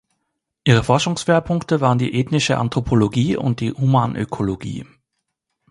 [0.63, 4.87] Ihre Forschungsschwerpunkte waren die ethnische Anthropologie und die Humanökologie.